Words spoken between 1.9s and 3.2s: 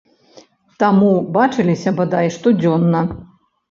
бадай, штодзённа.